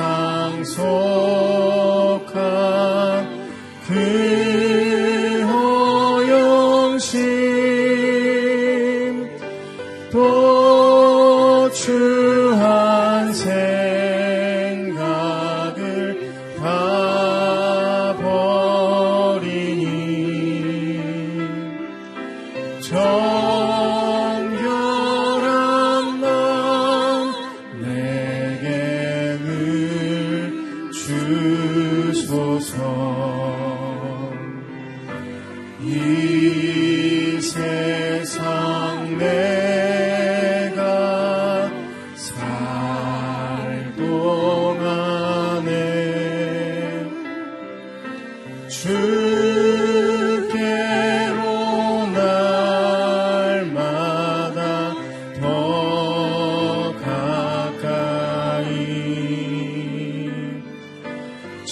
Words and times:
세상 0.00 0.64
속한 0.64 0.80
그 3.86 4.49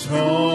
home. 0.09 0.48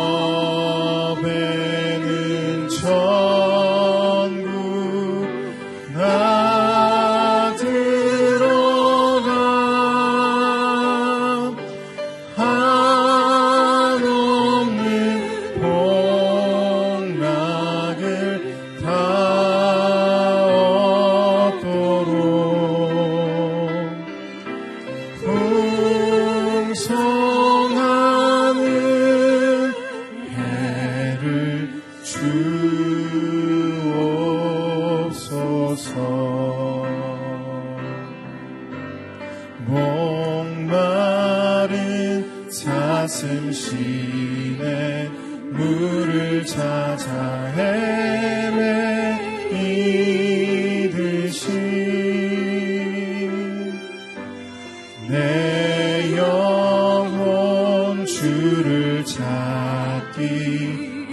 찾기에 60.14 61.12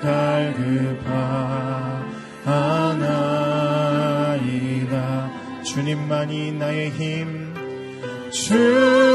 갈급하나이다 0.00 1.22
주님만이 5.64 6.52
나의 6.52 6.90
힘 6.90 7.52
주. 8.30 9.11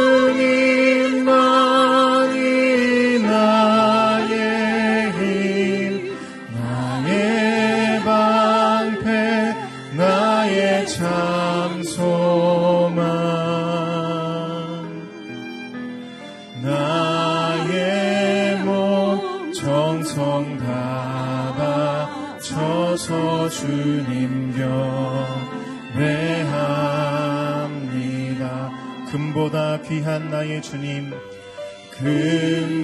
금보다 29.48 29.82
귀한 29.82 30.30
나의 30.30 30.62
주님. 30.62 31.12
금보다 31.92 32.78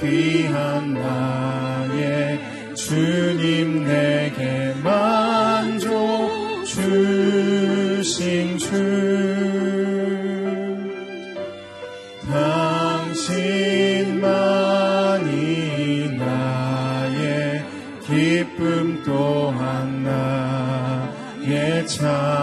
귀한 0.00 0.94
나의 0.94 2.40
주님 2.74 3.84
내게 3.84 4.74
만족 4.82 6.64
주신 6.64 8.56
주. 8.58 8.66
당신만이 12.32 13.26
나의 16.18 17.64
기쁨 18.06 19.02
또한 19.04 20.02
나의 20.02 21.86
참 21.86 22.35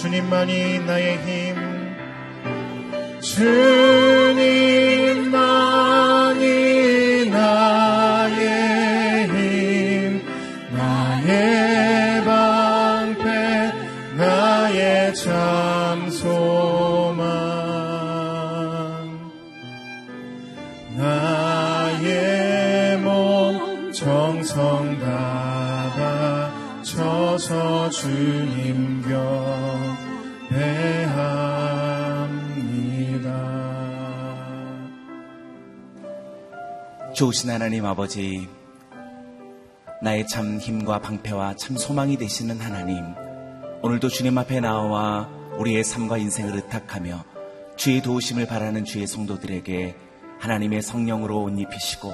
주님만이 0.00 0.80
나의 0.86 1.18
힘 1.18 1.54
주님만이 3.20 4.48
나의 7.28 9.28
힘 9.28 10.22
나의 10.74 12.24
방패 12.24 13.72
나의 14.16 15.14
참 15.14 16.08
소망 16.08 17.26
나의 20.96 22.96
몸 23.02 23.92
정성 23.92 24.98
다 24.98 25.30
바쳐서 26.80 27.90
주님 27.90 29.02
경 29.02 29.59
좋으신 37.20 37.50
하나님 37.50 37.84
아버지, 37.84 38.48
나의 40.02 40.26
참 40.26 40.56
힘과 40.56 41.00
방패와 41.00 41.56
참 41.56 41.76
소망이 41.76 42.16
되시는 42.16 42.58
하나님, 42.58 43.04
오늘도 43.82 44.08
주님 44.08 44.38
앞에 44.38 44.60
나와 44.60 45.28
우리의 45.58 45.84
삶과 45.84 46.16
인생을 46.16 46.54
의탁하며 46.54 47.22
주의 47.76 48.00
도우심을 48.00 48.46
바라는 48.46 48.86
주의 48.86 49.06
성도들에게 49.06 49.96
하나님의 50.38 50.80
성령으로 50.80 51.42
옷 51.42 51.58
입히시고 51.58 52.10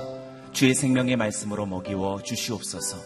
주의 0.50 0.74
생명의 0.74 1.14
말씀으로 1.14 1.66
먹이워 1.66 2.24
주시옵소서. 2.24 2.96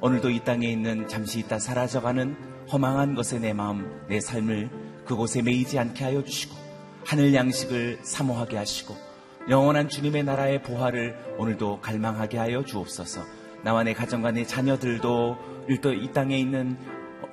오늘도 0.00 0.30
이 0.30 0.42
땅에 0.42 0.66
있는 0.66 1.06
잠시 1.06 1.38
있다 1.38 1.60
사라져가는 1.60 2.34
허망한 2.72 3.14
것에 3.14 3.38
내 3.38 3.52
마음, 3.52 3.88
내 4.08 4.18
삶을 4.18 5.04
그곳에 5.06 5.42
매이지 5.42 5.78
않게 5.78 6.02
하여 6.02 6.24
주시고 6.24 6.56
하늘 7.04 7.32
양식을 7.32 8.00
사모하게 8.02 8.56
하시고 8.56 9.07
영원한 9.48 9.88
주님의 9.88 10.24
나라의 10.24 10.62
보화를 10.62 11.36
오늘도 11.38 11.80
갈망하게 11.80 12.38
하여 12.38 12.64
주옵소서. 12.64 13.22
나와 13.64 13.82
내 13.82 13.94
가정과 13.94 14.32
내 14.32 14.44
자녀들도 14.44 15.36
일도 15.68 15.94
이 15.94 16.12
땅에 16.12 16.38
있는 16.38 16.76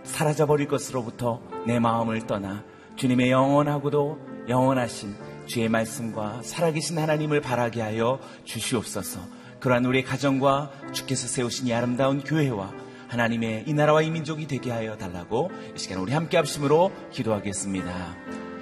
사라져버릴 0.04 0.68
것으로부터 0.68 1.42
내 1.68 1.80
마음을 1.80 2.26
떠나 2.26 2.64
주님의 2.96 3.32
영원하고도 3.32 4.20
영원하신 4.48 5.16
주의 5.46 5.68
말씀과 5.68 6.42
살아계신 6.42 6.98
하나님을 6.98 7.42
바라게 7.42 7.82
하여 7.82 8.20
주시옵소서. 8.46 9.20
그러한 9.60 9.86
우리의 9.86 10.04
가정과 10.04 10.72
주께서 10.94 11.28
세우신 11.28 11.68
이 11.68 11.74
아름다운 11.74 12.22
교회와 12.24 12.72
하나님의 13.10 13.66
이 13.68 13.74
나라와 13.74 14.02
이 14.02 14.10
민족이 14.10 14.48
되게 14.48 14.72
하여 14.72 14.98
달라고 14.98 15.52
이 15.76 15.80
시간 15.80 16.00
우리 16.00 16.14
함께 16.14 16.38
합심으로 16.38 16.92
기도하겠습니다. 17.12 18.16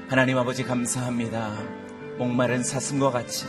하나님 0.09 0.37
아버지 0.37 0.63
감사합니다. 0.63 1.82
목마른 2.17 2.63
사슴과 2.63 3.11
같이 3.11 3.45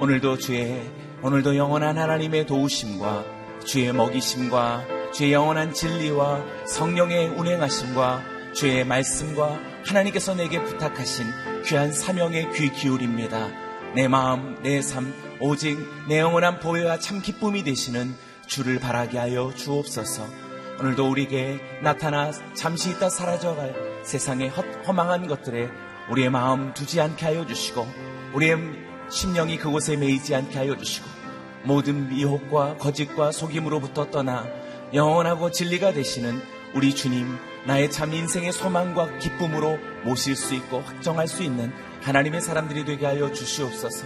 오늘도 0.00 0.38
주의 0.38 0.82
오늘도 1.22 1.56
영원한 1.56 1.96
하나님의 1.96 2.46
도우심과 2.46 3.24
주의 3.64 3.92
먹이심과 3.92 5.12
주의 5.12 5.32
영원한 5.32 5.72
진리와 5.72 6.44
성령의 6.66 7.28
운행하심과 7.28 8.22
주의 8.54 8.84
말씀과 8.84 9.58
하나님께서 9.86 10.34
내게 10.34 10.62
부탁하신 10.62 11.26
귀한 11.64 11.92
사명에 11.92 12.50
귀 12.54 12.70
기울입니다. 12.70 13.48
내 13.94 14.08
마음, 14.08 14.60
내 14.62 14.82
삶, 14.82 15.14
오직 15.40 15.78
내 16.08 16.18
영원한 16.18 16.60
보혜와 16.60 16.98
참 16.98 17.22
기쁨이 17.22 17.64
되시는 17.64 18.14
주를 18.46 18.78
바라게 18.80 19.18
하여 19.18 19.52
주옵소서. 19.54 20.26
오늘도 20.80 21.08
우리에게 21.08 21.60
나타나 21.82 22.32
잠시 22.54 22.90
있다 22.90 23.08
사라져갈 23.08 23.74
세상의 24.02 24.48
헛, 24.50 24.64
허망한 24.86 25.26
것들에 25.28 25.70
우리의 26.10 26.30
마음 26.30 26.74
두지 26.74 27.00
않게 27.00 27.24
하여 27.24 27.46
주시고 27.46 27.86
우리의 28.34 28.58
심령이 29.10 29.58
그곳에 29.58 29.96
매이지 29.96 30.34
않게 30.34 30.58
하여 30.58 30.76
주시고 30.76 31.06
모든 31.64 32.08
미혹과 32.08 32.76
거짓과 32.78 33.32
속임으로부터 33.32 34.10
떠나 34.10 34.46
영원하고 34.92 35.50
진리가 35.50 35.92
되시는 35.92 36.40
우리 36.74 36.94
주님 36.94 37.38
나의 37.66 37.90
참 37.90 38.12
인생의 38.12 38.52
소망과 38.52 39.18
기쁨으로 39.18 39.78
모실 40.04 40.36
수 40.36 40.54
있고 40.54 40.80
확정할 40.80 41.26
수 41.26 41.42
있는 41.42 41.72
하나님의 42.02 42.42
사람들이 42.42 42.84
되게 42.84 43.06
하여 43.06 43.32
주시옵소서. 43.32 44.04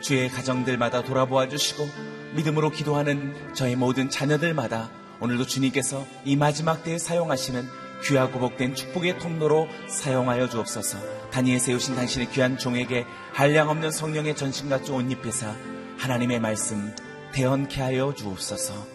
주의 0.00 0.28
가정들마다 0.28 1.02
돌아보아 1.02 1.48
주시고 1.48 1.88
믿음으로 2.34 2.70
기도하는 2.70 3.34
저의 3.54 3.76
모든 3.76 4.10
자녀들마다 4.10 4.90
오늘도 5.20 5.46
주님께서 5.46 6.06
이 6.24 6.36
마지막 6.36 6.84
때에 6.84 6.98
사용하시는 6.98 7.66
귀하고 8.04 8.38
복된 8.38 8.74
축복의 8.74 9.18
통로로 9.18 9.68
사용하여 9.88 10.48
주옵소서. 10.48 10.98
단위에 11.30 11.58
세우신 11.58 11.96
당신의 11.96 12.30
귀한 12.30 12.56
종에게 12.56 13.04
한량 13.32 13.68
없는 13.68 13.90
성령의 13.90 14.36
전신과 14.36 14.80
옷 14.90 15.10
입히사 15.10 15.54
하나님의 15.98 16.40
말씀 16.40 16.94
대언케 17.32 17.80
하여 17.80 18.14
주옵소서. 18.14 18.86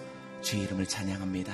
주의 0.41 0.63
이름을 0.63 0.87
찬양합니다. 0.87 1.53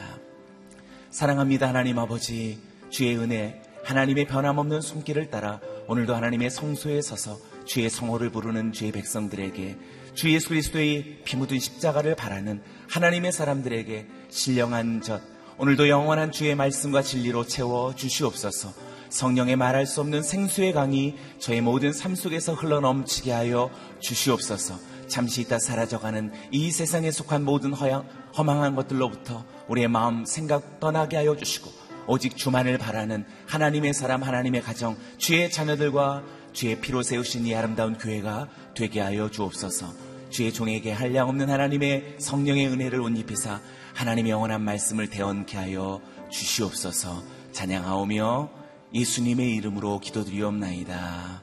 사랑합니다 1.09 1.67
하나님 1.67 1.99
아버지. 1.99 2.59
주의 2.89 3.17
은혜 3.17 3.61
하나님의 3.83 4.25
변함없는 4.25 4.81
손길을 4.81 5.29
따라 5.29 5.59
오늘도 5.87 6.15
하나님의 6.15 6.49
성소에 6.49 7.01
서서 7.01 7.39
주의 7.65 7.89
성호를 7.89 8.29
부르는 8.29 8.71
주의 8.71 8.91
백성들에게 8.91 9.77
주 10.13 10.31
예수 10.31 10.49
그리스도의 10.49 11.21
피 11.23 11.37
묻은 11.37 11.59
십자가를 11.59 12.15
바라는 12.15 12.61
하나님의 12.89 13.31
사람들에게 13.31 14.07
신령한 14.29 15.01
젖 15.01 15.21
오늘도 15.61 15.89
영원한 15.89 16.31
주의 16.31 16.55
말씀과 16.55 17.01
진리로 17.01 17.45
채워 17.45 17.93
주시옵소서. 17.93 18.71
성령의 19.09 19.57
말할 19.57 19.85
수 19.85 19.99
없는 19.99 20.23
생수의 20.23 20.71
강이 20.71 21.17
저의 21.39 21.59
모든 21.59 21.91
삶 21.91 22.15
속에서 22.15 22.53
흘러넘치게 22.53 23.33
하여 23.33 23.69
주시옵소서. 23.99 24.79
잠시 25.09 25.41
있다 25.41 25.59
사라져가는 25.59 26.31
이 26.51 26.71
세상에 26.71 27.11
속한 27.11 27.43
모든 27.43 27.73
허양, 27.73 28.07
허망한 28.37 28.73
것들로부터 28.75 29.43
우리의 29.67 29.89
마음 29.89 30.23
생각 30.23 30.79
떠나게 30.79 31.17
하여 31.17 31.35
주시고 31.35 31.69
오직 32.07 32.37
주만을 32.37 32.77
바라는 32.77 33.25
하나님의 33.45 33.93
사람 33.93 34.23
하나님의 34.23 34.61
가정 34.61 34.95
주의 35.17 35.51
자녀들과 35.51 36.23
주의 36.53 36.79
피로 36.79 37.03
세우신 37.03 37.45
이 37.45 37.53
아름다운 37.53 37.97
교회가 37.97 38.47
되게 38.75 39.01
하여 39.01 39.29
주옵소서 39.29 40.08
주의 40.29 40.53
종에게 40.53 40.91
한량없는 40.91 41.49
하나님의 41.49 42.17
성령의 42.19 42.67
은혜를 42.67 43.01
옷 43.01 43.17
입히사 43.17 43.61
하나님의 43.95 44.31
영원한 44.31 44.61
말씀을 44.61 45.09
대언케 45.09 45.57
하여 45.57 46.01
주시옵소서. 46.29 47.23
찬양하오며 47.51 48.49
예수님의 48.93 49.55
이름으로 49.55 49.99
기도드리옵나이다. 49.99 51.41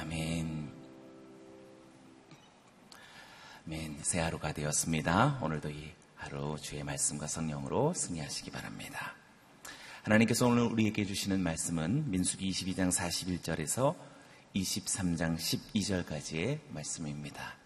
아멘. 0.00 0.68
아멘. 3.66 3.98
새 4.02 4.20
하루가 4.20 4.52
되었습니다. 4.52 5.38
오늘도 5.42 5.70
이 5.70 5.92
하루 6.16 6.56
주의 6.60 6.82
말씀과 6.82 7.26
성령으로 7.26 7.94
승리하시기 7.94 8.50
바랍니다. 8.50 9.14
하나님께서 10.02 10.46
오늘 10.46 10.64
우리에게 10.64 11.04
주시는 11.04 11.40
말씀은 11.40 12.10
민수기 12.10 12.50
22장 12.50 12.90
41절에서 12.90 13.94
23장 14.54 15.36
12절까지의 15.36 16.60
말씀입니다. 16.70 17.57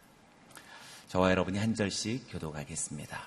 저와 1.13 1.31
여러분이 1.31 1.59
한 1.59 1.75
절씩 1.75 2.29
교도하겠습니다. 2.31 3.21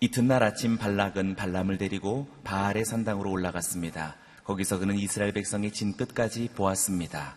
이튿날 0.00 0.42
아침 0.42 0.78
발락은 0.78 1.36
발람을 1.36 1.76
데리고 1.76 2.26
바알의 2.42 2.86
산당으로 2.86 3.30
올라갔습니다. 3.30 4.16
거기서 4.44 4.78
그는 4.78 4.94
이스라엘 4.94 5.32
백성의 5.32 5.72
진 5.72 5.94
끝까지 5.94 6.48
보았습니다. 6.54 7.34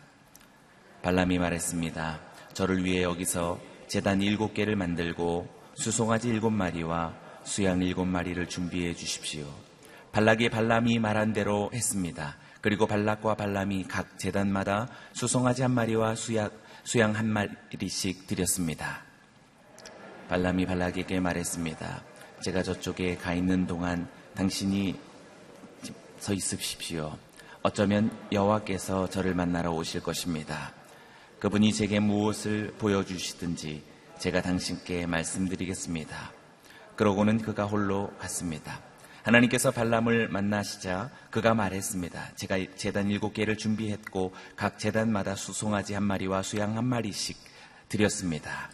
발람이 1.02 1.40
말했습니다. 1.40 2.22
저를 2.54 2.86
위해 2.86 3.04
여기서 3.04 3.60
재단 3.88 4.22
일곱 4.22 4.54
개를 4.54 4.78
만들고 4.78 5.50
수송아지 5.74 6.30
일곱 6.30 6.52
마리와 6.52 7.14
수양 7.44 7.82
일곱 7.82 8.06
마리를 8.06 8.48
준비해 8.48 8.94
주십시오. 8.94 9.46
발락이 10.14 10.48
발람이 10.48 11.00
말한 11.00 11.34
대로 11.34 11.70
했습니다. 11.74 12.38
그리고 12.62 12.88
발락과 12.88 13.36
발람이 13.36 13.90
각 13.90 14.18
재단마다 14.18 14.88
수송아지 15.12 15.64
한 15.64 15.72
마리와 15.72 16.16
수양, 16.16 16.50
수양 16.84 17.16
한 17.16 17.28
마리씩 17.28 18.28
드렸습니다. 18.28 19.04
발람이 20.28 20.66
발락에게 20.66 21.20
말했습니다. 21.20 22.04
제가 22.42 22.62
저쪽에 22.62 23.16
가 23.16 23.34
있는 23.34 23.66
동안 23.66 24.08
당신이 24.36 25.00
서 26.20 26.34
있으십시오. 26.34 27.18
어쩌면 27.62 28.12
여호와께서 28.32 29.10
저를 29.10 29.34
만나러 29.34 29.72
오실 29.72 30.02
것입니다. 30.02 30.74
그분이 31.40 31.74
제게 31.74 32.00
무엇을 32.00 32.74
보여주시든지 32.78 33.84
제가 34.20 34.42
당신께 34.42 35.06
말씀드리겠습니다. 35.06 36.32
그러고는 36.96 37.40
그가 37.40 37.66
홀로 37.66 38.12
갔습니다. 38.20 38.82
하나님께서 39.24 39.72
발람을 39.72 40.28
만나시자 40.28 41.10
그가 41.32 41.54
말했습니다. 41.54 42.36
제가 42.36 42.58
재단 42.76 43.10
일곱 43.10 43.34
개를 43.34 43.58
준비했고 43.58 44.34
각 44.58 44.78
재단마다 44.78 45.36
수송아지 45.36 45.94
한 45.94 46.04
마리와 46.04 46.44
수양 46.44 46.78
한 46.78 46.86
마리씩 46.86 47.38
드렸습니다. 47.88 48.70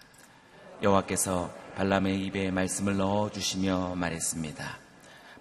여호와께서 0.81 1.53
발람의 1.75 2.25
입에 2.25 2.51
말씀을 2.51 2.97
넣어 2.97 3.29
주시며 3.29 3.93
말했습니다. 3.95 4.77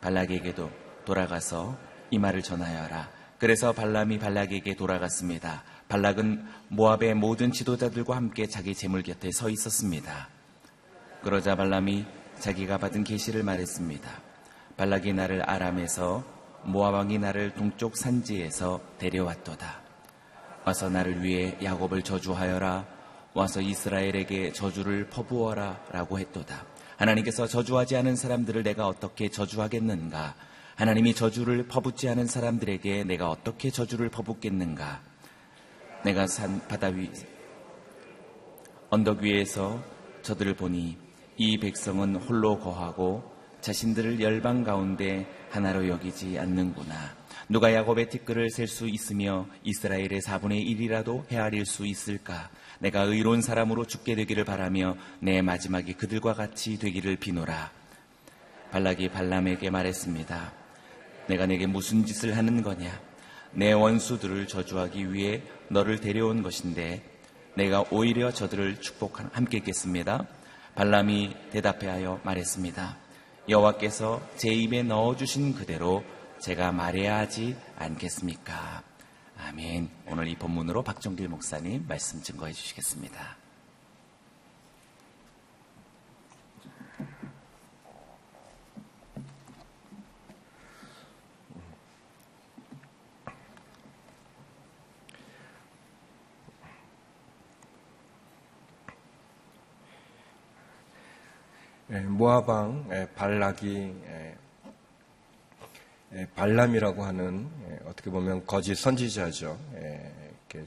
발락에게도 0.03 0.71
돌아가서 1.07 1.79
이 2.11 2.19
말을 2.19 2.43
전하여라. 2.43 3.11
그래서 3.39 3.73
발람이 3.73 4.19
발락에게 4.19 4.77
돌아갔습니다. 4.77 5.63
발락은 5.89 6.45
모압의 6.69 7.15
모든 7.15 7.51
지도자들과 7.51 8.15
함께 8.15 8.47
자기 8.47 8.75
재물 8.75 9.03
곁에 9.03 9.31
서 9.33 9.49
있었습니다. 9.49 10.29
그러자 11.23 11.57
발람이 11.57 12.05
자기가 12.41 12.79
받은 12.79 13.05
계시를 13.05 13.43
말했습니다. 13.43 14.28
발락이 14.79 15.13
나를 15.13 15.43
아람에서 15.43 16.23
모압 16.63 16.95
왕이 16.95 17.19
나를 17.19 17.53
동쪽 17.55 17.97
산지에서 17.97 18.81
데려왔도다. 18.99 19.83
와서 20.65 20.89
나를 20.89 21.23
위해 21.25 21.59
야곱을 21.61 22.03
저주하여라. 22.03 22.87
와서 23.35 23.61
이스라엘에게 23.61 24.53
저주를 24.53 25.11
퍼부어라 25.11 25.85
라고 25.91 26.21
했도다. 26.21 26.65
하나님께서 26.97 27.49
저주하지 27.49 27.97
않은 27.97 28.15
사람들을 28.15 28.63
내가 28.63 28.87
어떻게 28.87 29.29
저주하겠는가? 29.29 30.37
하나님이 30.77 31.13
저주를 31.13 31.67
퍼붓지 31.67 32.09
않은 32.09 32.27
사람들에게 32.27 33.03
내가 33.03 33.31
어떻게 33.31 33.71
저주를 33.71 34.11
퍼붓겠는가? 34.11 35.01
내가 36.05 36.29
산 36.29 36.61
바다 36.69 36.87
위 36.87 37.11
언덕 38.91 39.23
위에서 39.23 39.83
저들을 40.23 40.55
보니 40.55 40.97
이 41.37 41.59
백성은 41.59 42.15
홀로 42.15 42.61
거하고 42.61 43.38
자신들을 43.61 44.21
열방 44.21 44.65
가운데 44.65 45.27
하나로 45.51 45.89
여기지 45.89 46.39
않는구나. 46.39 47.17
누가 47.49 47.73
야곱의 47.73 48.11
티끌을 48.11 48.51
셀 48.51 48.67
수 48.67 48.89
있으며 48.89 49.47
이스라엘의 49.65 50.21
4분의 50.21 50.67
1이라도 50.67 51.25
헤아릴 51.31 51.65
수 51.65 51.87
있을까? 51.87 52.51
내가 52.79 53.03
의로운 53.03 53.41
사람으로 53.41 53.87
죽게 53.87 54.15
되기를 54.15 54.45
바라며 54.45 54.97
내 55.21 55.41
마지막이 55.43 55.95
그들과 55.95 56.35
같이 56.35 56.79
되기를 56.79 57.17
비노라. 57.17 57.71
발락이 58.71 59.09
발람에게 59.09 59.71
말했습니다. 59.71 60.53
내가 61.29 61.47
내게 61.47 61.67
무슨 61.67 62.05
짓을 62.05 62.37
하는 62.37 62.63
거냐? 62.63 63.01
내 63.53 63.73
원수들을 63.73 64.47
저주하기 64.47 65.13
위해 65.13 65.43
너를 65.69 66.01
데려온 66.01 66.43
것인데 66.43 67.03
내가 67.55 67.85
오히려 67.91 68.31
저들을 68.31 68.81
축복한 68.81 69.31
함께 69.33 69.57
있겠습니다. 69.57 70.27
발람이 70.75 71.35
대답하여 71.51 72.21
말했습니다. 72.23 73.08
여호와께서 73.49 74.21
제 74.37 74.51
입에 74.51 74.83
넣어 74.83 75.17
주신 75.17 75.55
그대로 75.55 76.05
제가 76.39 76.71
말해야 76.71 77.17
하지 77.17 77.57
않겠습니까? 77.79 78.83
아멘. 79.39 79.89
오늘 80.07 80.29
이 80.29 80.37
본문으로 80.37 80.83
박종길 80.83 81.29
목사님 81.29 81.87
말씀 81.89 82.21
증거해 82.21 82.53
주시겠습니다. 82.53 83.48
모아방 101.89 102.87
예, 102.93 103.09
발락이 103.15 103.95
예, 106.13 106.27
발람이라고 106.35 107.03
하는 107.03 107.49
어떻게 107.87 108.11
보면 108.11 108.45
거짓 108.47 108.75
선지자죠. 108.75 109.59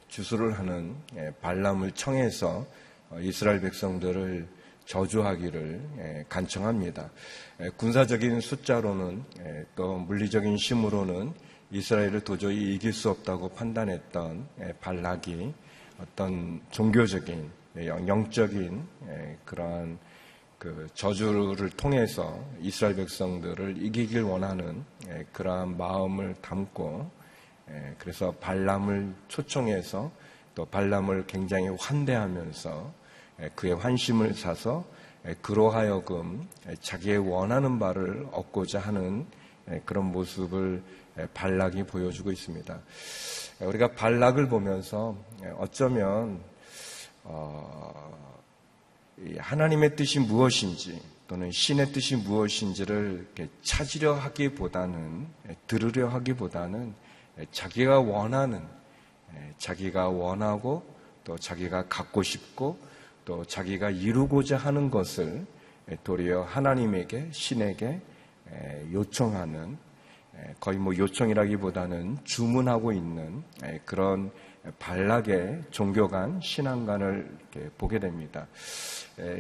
주술을 0.08 0.58
하는 0.58 0.96
발람을 1.42 1.92
청해서 1.92 2.66
어, 3.10 3.20
이스라엘 3.20 3.60
백성들을 3.62 4.48
저주하기를 4.86 6.26
간청합니다. 6.28 7.10
군사적인 7.78 8.42
숫자로는 8.42 9.24
또 9.76 9.98
물리적인 9.98 10.56
힘으로는 10.56 11.34
이스라엘을 11.72 12.22
도저히 12.22 12.76
이길 12.76 12.92
수 12.92 13.10
없다고 13.10 13.50
판단했던 13.50 14.48
발락이 14.82 15.54
어떤 16.00 16.62
종교적인 16.72 17.50
영적인 17.78 18.88
그러한 19.46 19.98
그 20.62 20.88
저주를 20.94 21.72
통해서 21.72 22.40
이스라엘 22.60 22.96
백성들을 22.96 23.84
이기길 23.84 24.22
원하는 24.22 24.86
예, 25.08 25.26
그러한 25.34 25.76
마음을 25.76 26.36
담고 26.40 27.10
예, 27.72 27.96
그래서 27.98 28.32
발람을 28.40 29.12
초청해서 29.28 30.12
또 30.54 30.66
발람을 30.66 31.26
굉장히 31.26 31.76
환대하면서 31.80 32.94
예, 33.42 33.50
그의 33.56 33.74
환심을 33.74 34.36
사서 34.36 34.86
그로 35.42 35.72
하여금 35.72 36.48
자기의 36.80 37.18
원하는 37.18 37.80
바를 37.80 38.28
얻고자 38.32 38.80
하는 38.80 39.26
그런 39.86 40.12
모습을 40.12 40.84
발락이 41.34 41.84
보여주고 41.86 42.32
있습니다. 42.32 42.80
우리가 43.62 43.94
발락을 43.94 44.48
보면서 44.48 45.16
어쩌면 45.58 46.40
어, 47.24 48.41
하나님의 49.38 49.96
뜻이 49.96 50.20
무엇인지 50.20 51.02
또는 51.28 51.52
신의 51.52 51.94
뜻이 51.94 52.16
무엇인지를 52.18 53.28
찾으려 53.62 54.14
하기보다는 54.16 55.28
들으려 55.68 56.10
하기보다는 56.10 56.94
자기가 57.52 58.00
원하는 58.00 58.62
자기가 59.58 60.10
원하고 60.10 60.84
또 61.24 61.38
자기가 61.38 61.88
갖고 61.88 62.24
싶고 62.24 62.78
또 63.26 63.46
자기가 63.46 63.92
이루고자 63.92 64.58
하는 64.58 64.90
것을 64.90 65.46
도리어 66.04 66.44
하나님에게 66.44 67.30
신에게 67.32 68.02
요청하는 68.92 69.78
거의 70.60 70.78
뭐 70.78 70.96
요청이라기보다는 70.98 72.18
주문하고 72.24 72.92
있는 72.92 73.44
그런 73.86 74.32
발락의 74.80 75.64
종교관 75.72 76.42
신앙관을 76.42 77.38
보게 77.78 78.00
됩니다. 78.00 78.48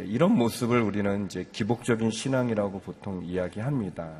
이런 0.05 0.31
모습을 0.33 0.81
우리는 0.81 1.25
이제 1.25 1.45
기복적인 1.51 2.11
신앙이라고 2.11 2.79
보통 2.79 3.23
이야기합니다. 3.23 4.17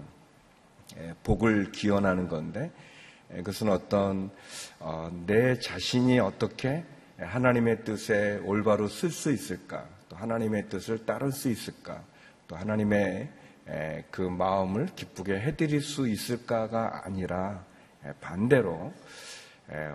복을 1.24 1.72
기원하는 1.72 2.28
건데 2.28 2.72
그것은 3.30 3.70
어떤 3.70 4.30
어, 4.80 5.10
내 5.26 5.58
자신이 5.58 6.20
어떻게 6.20 6.84
하나님의 7.18 7.86
뜻에 7.86 8.42
올바로 8.44 8.88
쓸 8.88 9.10
수 9.10 9.32
있을까, 9.32 9.88
또 10.10 10.18
하나님의 10.18 10.70
뜻을 10.70 11.06
따를 11.06 11.32
수 11.32 11.50
있을까, 11.50 12.04
또 12.48 12.56
하나님의 12.56 13.30
그 14.10 14.22
마음을 14.22 14.88
기쁘게 14.96 15.40
해드릴 15.40 15.82
수 15.82 16.10
있을까가 16.10 17.04
아니라 17.06 17.64
반대로 18.20 18.92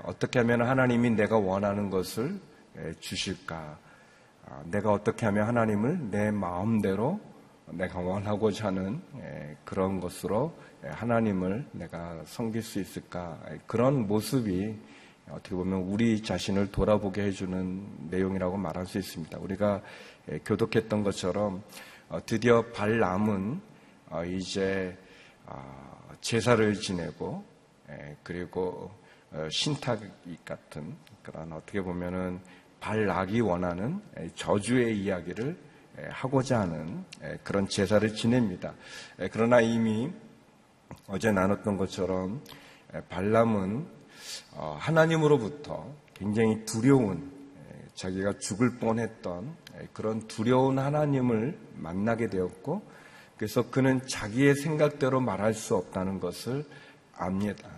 어떻게 0.04 0.38
하면 0.40 0.62
하나님이 0.62 1.10
내가 1.10 1.38
원하는 1.38 1.90
것을 1.90 2.40
주실까, 3.00 3.78
아, 4.46 4.62
내가 4.66 4.92
어떻게 4.92 5.26
하면 5.26 5.46
하나님을 5.48 6.10
내 6.10 6.30
마음대로 6.30 7.20
내가 7.66 7.98
원하고자 7.98 8.68
하는 8.68 9.00
예, 9.18 9.56
그런 9.64 10.00
것으로 10.00 10.56
예, 10.84 10.88
하나님을 10.88 11.66
내가 11.72 12.22
섬길 12.24 12.62
수 12.62 12.80
있을까 12.80 13.40
그런 13.66 14.06
모습이 14.06 14.76
어떻게 15.28 15.56
보면 15.56 15.80
우리 15.80 16.22
자신을 16.22 16.70
돌아보게 16.70 17.22
해주는 17.22 18.08
내용이라고 18.10 18.56
말할 18.56 18.86
수 18.86 18.98
있습니다. 18.98 19.38
우리가 19.38 19.82
예, 20.30 20.38
교독했던 20.38 21.02
것처럼 21.02 21.62
어, 22.08 22.20
드디어 22.24 22.62
발람은 22.72 23.60
어, 24.10 24.24
이제 24.24 24.96
아, 25.46 25.62
제사를 26.20 26.72
지내고 26.74 27.44
예, 27.90 28.16
그리고 28.22 28.92
어, 28.92 29.05
신탁이 29.50 30.38
같은 30.44 30.96
그런 31.22 31.52
어떻게 31.52 31.80
보면은 31.80 32.40
발락이 32.80 33.40
원하는 33.40 34.00
예, 34.18 34.30
저주의 34.34 34.98
이야기를 35.02 35.56
하고자 36.10 36.60
하는 36.60 37.04
그런 37.42 37.66
제사를 37.68 38.14
지냅니다. 38.14 38.74
그러나 39.32 39.62
이미 39.62 40.12
어제 41.06 41.32
나눴던 41.32 41.78
것처럼 41.78 42.42
발람은 43.08 43.86
하나님으로부터 44.78 45.90
굉장히 46.12 46.66
두려운 46.66 47.32
자기가 47.94 48.34
죽을 48.38 48.76
뻔했던 48.78 49.56
그런 49.94 50.26
두려운 50.26 50.78
하나님을 50.78 51.58
만나게 51.76 52.28
되었고 52.28 52.82
그래서 53.38 53.70
그는 53.70 54.06
자기의 54.06 54.54
생각대로 54.54 55.20
말할 55.20 55.54
수 55.54 55.76
없다는 55.76 56.20
것을 56.20 56.64
압니다. 57.14 57.75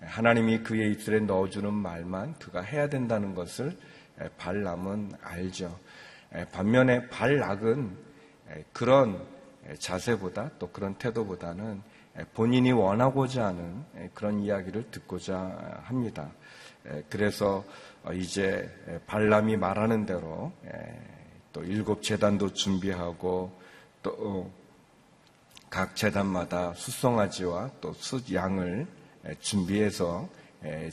하나님이 0.00 0.62
그의 0.62 0.92
입술에 0.92 1.20
넣어주는 1.20 1.72
말만 1.72 2.34
그가 2.38 2.62
해야 2.62 2.88
된다는 2.88 3.34
것을 3.34 3.76
발람은 4.38 5.12
알죠. 5.22 5.78
반면에 6.52 7.08
발락은 7.08 7.96
그런 8.72 9.24
자세보다 9.78 10.50
또 10.58 10.70
그런 10.70 10.94
태도보다는 10.94 11.82
본인이 12.34 12.72
원하고자 12.72 13.46
하는 13.46 13.84
그런 14.14 14.40
이야기를 14.40 14.90
듣고자 14.90 15.80
합니다. 15.84 16.30
그래서 17.08 17.64
이제 18.14 18.68
발람이 19.06 19.56
말하는 19.56 20.06
대로 20.06 20.52
또 21.52 21.62
일곱 21.64 22.02
재단도 22.02 22.54
준비하고 22.54 23.52
또각 24.02 24.50
어, 25.90 25.94
재단마다 25.94 26.72
수송아지와 26.74 27.70
또 27.80 27.92
숫양을 27.92 28.86
준비해서 29.40 30.28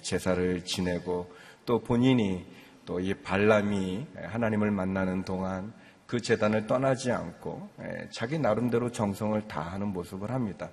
제사를 0.02 0.64
지내고 0.66 1.32
또 1.66 1.80
본인이 1.80 2.46
또 2.88 3.02
이 3.02 3.14
발람이 3.14 4.08
하나님을 4.16 4.72
만나는 4.72 5.26
동안 5.26 5.74
그 6.08 6.22
재단을 6.22 6.68
떠나지 6.68 7.12
않고 7.12 7.70
자기 8.12 8.40
나름대로 8.40 8.94
정성을 8.94 9.46
다하는 9.50 9.88
모습을 9.88 10.32
합니다. 10.32 10.70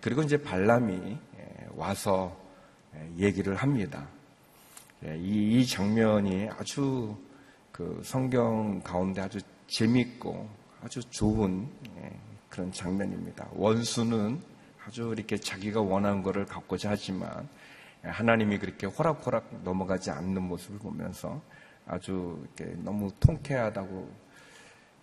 그리고 0.00 0.22
이제 0.22 0.42
발람이 0.42 1.18
와서 1.76 2.34
얘기를 3.18 3.54
합니다. 3.56 4.08
이, 5.04 5.66
장면이 5.66 6.48
아주 6.58 7.14
그 7.70 8.00
성경 8.02 8.80
가운데 8.80 9.20
아주 9.20 9.38
재밌고 9.68 10.48
아주 10.82 11.00
좋은 11.10 11.68
예, 11.98 12.10
그런 12.48 12.72
장면입니다. 12.72 13.48
원수는 13.52 14.40
아주 14.88 15.12
이렇게 15.14 15.36
자기가 15.36 15.82
원하는 15.82 16.22
것을 16.22 16.46
갖고자 16.46 16.90
하지만 16.90 17.46
하나님이 18.02 18.58
그렇게 18.58 18.86
호락호락 18.86 19.60
넘어가지 19.62 20.10
않는 20.10 20.42
모습을 20.42 20.78
보면서 20.78 21.42
아주 21.86 22.42
이렇게 22.56 22.74
너무 22.82 23.12
통쾌하다고 23.20 24.10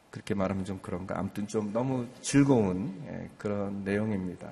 그렇게 0.09 0.33
말하면 0.33 0.65
좀 0.65 0.79
그런가. 0.81 1.19
아무튼 1.19 1.47
좀 1.47 1.71
너무 1.71 2.07
즐거운 2.21 2.99
예, 3.07 3.29
그런 3.37 3.83
내용입니다. 3.83 4.49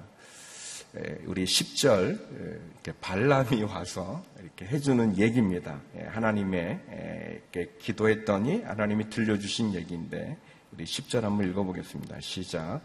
우리 1.26 1.46
10절 1.46 2.62
발람이 3.02 3.64
와서 3.64 4.24
이렇게 4.40 4.66
해주는 4.66 5.18
얘기입니다. 5.18 5.82
하나님의 6.10 6.80
이렇게 7.52 7.74
기도했더니 7.80 8.62
하나님이 8.62 9.10
들려주신 9.10 9.74
얘기인데 9.74 10.38
우리 10.72 10.84
10절 10.84 11.22
한번 11.22 11.50
읽어보겠습니다. 11.50 12.20
시작. 12.20 12.82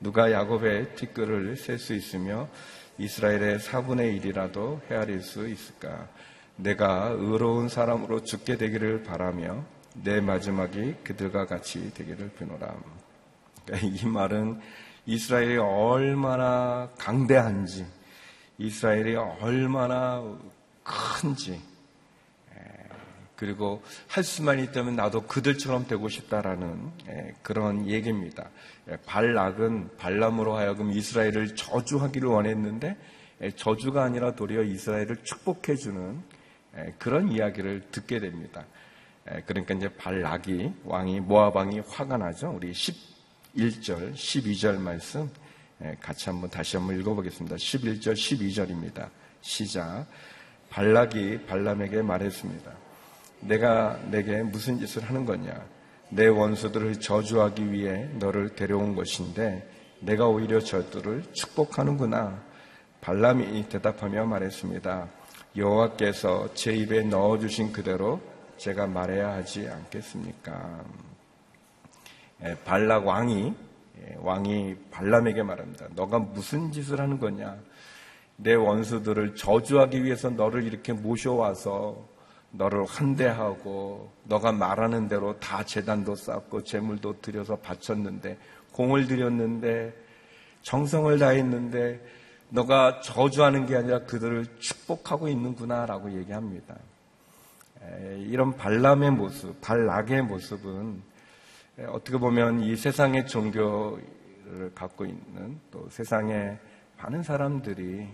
누가 0.00 0.30
야곱의 0.30 0.94
티끌을 0.94 1.56
셀 1.56 1.78
수 1.78 1.94
있으며 1.94 2.48
이스라엘의 2.98 3.58
4분의 3.58 4.20
1이라도 4.20 4.80
헤아릴 4.90 5.22
수 5.22 5.48
있을까? 5.48 6.08
내가 6.56 7.10
의로운 7.16 7.68
사람으로 7.68 8.24
죽게 8.24 8.56
되기를 8.56 9.04
바라며 9.04 9.64
내 9.94 10.20
마지막이 10.20 10.96
그들과 11.04 11.46
같이 11.46 11.92
되기를 11.94 12.30
비노라. 12.38 12.74
이 13.82 14.06
말은 14.06 14.60
이스라엘이 15.06 15.56
얼마나 15.58 16.90
강대한지, 16.98 17.86
이스라엘이 18.58 19.16
얼마나 19.16 20.22
큰지, 20.82 21.60
그리고 23.38 23.82
할 24.08 24.24
수만 24.24 24.58
있다면 24.58 24.96
나도 24.96 25.22
그들처럼 25.22 25.86
되고 25.86 26.08
싶다라는 26.08 26.90
그런 27.42 27.88
얘기입니다. 27.88 28.50
발락은 29.06 29.96
발람으로 29.96 30.56
하여금 30.56 30.92
이스라엘을 30.92 31.54
저주하기를 31.54 32.28
원했는데 32.28 32.96
저주가 33.56 34.02
아니라 34.02 34.34
도리어 34.34 34.62
이스라엘을 34.62 35.18
축복해주는 35.22 36.22
그런 36.98 37.30
이야기를 37.30 37.88
듣게 37.92 38.18
됩니다. 38.18 38.66
그러니까 39.46 39.74
이제 39.74 39.88
발락이 39.88 40.72
왕이 40.84 41.20
모압 41.20 41.54
왕이 41.56 41.80
화가 41.86 42.16
나죠. 42.16 42.50
우리 42.50 42.74
10 42.74 43.18
1절, 43.56 44.14
12절 44.14 44.78
말씀 44.78 45.30
예, 45.82 45.96
같이 46.00 46.28
한번 46.28 46.50
다시 46.50 46.76
한번 46.76 46.98
읽어보겠습니다. 46.98 47.56
11절, 47.56 48.12
12절입니다. 48.12 49.10
시작. 49.40 50.06
발락이 50.70 51.46
발람에게 51.46 52.02
말했습니다. 52.02 52.87
내가 53.40 53.98
내게 54.10 54.42
무슨 54.42 54.78
짓을 54.78 55.02
하는 55.02 55.24
거냐? 55.24 55.54
내 56.10 56.26
원수들을 56.26 57.00
저주하기 57.00 57.72
위해 57.72 58.08
너를 58.18 58.54
데려온 58.54 58.94
것인데 58.94 59.68
내가 60.00 60.26
오히려 60.26 60.60
저들을 60.60 61.24
축복하는구나. 61.32 62.42
발람이 63.00 63.68
대답하며 63.68 64.26
말했습니다. 64.26 65.08
여호와께서 65.56 66.54
제 66.54 66.74
입에 66.74 67.02
넣어주신 67.02 67.72
그대로 67.72 68.20
제가 68.56 68.86
말해야 68.86 69.32
하지 69.32 69.68
않겠습니까? 69.68 70.84
예, 72.44 72.56
발락 72.64 73.06
왕이 73.06 73.54
예, 74.00 74.16
왕이 74.20 74.76
발람에게 74.90 75.42
말합니다. 75.42 75.88
너가 75.94 76.18
무슨 76.18 76.70
짓을 76.70 77.00
하는 77.00 77.18
거냐? 77.18 77.56
내 78.36 78.54
원수들을 78.54 79.34
저주하기 79.34 80.04
위해서 80.04 80.30
너를 80.30 80.64
이렇게 80.64 80.92
모셔와서 80.92 82.06
너를 82.50 82.84
환대하고 82.86 84.10
너가 84.24 84.52
말하는 84.52 85.08
대로 85.08 85.38
다 85.38 85.64
재단도 85.64 86.14
쌓고 86.14 86.64
재물도 86.64 87.20
들여서 87.20 87.56
바쳤는데 87.56 88.38
공을 88.72 89.06
들였는데 89.06 89.94
정성을 90.62 91.18
다했는데 91.18 92.00
너가 92.50 93.00
저주하는 93.00 93.66
게 93.66 93.76
아니라 93.76 94.00
그들을 94.00 94.46
축복하고 94.58 95.28
있는구나라고 95.28 96.12
얘기합니다. 96.18 96.76
예, 97.82 98.18
이런 98.20 98.56
발람의 98.56 99.10
모습, 99.12 99.60
발락의 99.60 100.22
모습은 100.22 101.02
예, 101.80 101.84
어떻게 101.84 102.18
보면 102.18 102.62
이 102.62 102.74
세상의 102.74 103.26
종교를 103.26 104.72
갖고 104.74 105.04
있는 105.04 105.60
또 105.70 105.86
세상의 105.90 106.58
많은 106.96 107.22
사람들이 107.22 108.08